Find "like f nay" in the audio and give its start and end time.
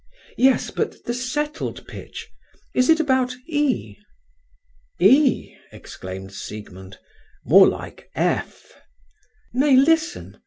7.67-9.75